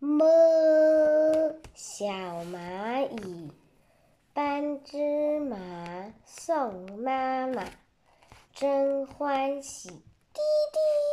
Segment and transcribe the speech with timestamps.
[0.00, 0.24] 摸
[1.74, 2.06] 小
[2.44, 3.50] 蚂蚁
[4.32, 7.64] 搬芝麻送妈妈
[8.54, 9.88] 真欢喜。
[9.88, 10.40] 滴
[10.72, 11.07] 滴。